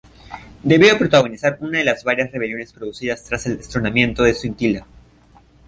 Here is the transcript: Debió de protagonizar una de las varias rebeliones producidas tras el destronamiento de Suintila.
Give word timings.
Debió 0.63 0.93
de 0.93 0.97
protagonizar 0.97 1.59
una 1.61 1.77
de 1.77 1.83
las 1.83 2.03
varias 2.03 2.31
rebeliones 2.31 2.73
producidas 2.73 3.23
tras 3.23 3.45
el 3.45 3.57
destronamiento 3.57 4.23
de 4.23 4.33
Suintila. 4.33 4.87